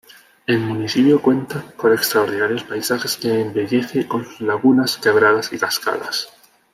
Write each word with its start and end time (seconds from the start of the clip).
El 0.47 0.57
municipio 0.61 1.21
cuenta 1.21 1.63
con 1.77 1.93
extraordinarios 1.93 2.63
paisajes 2.63 3.17
que 3.17 3.39
embellece 3.41 4.07
con 4.07 4.25
sus 4.25 4.41
lagunas, 4.41 4.97
quebradas 4.97 5.53
y 5.53 5.59
cascadas. 5.59 6.27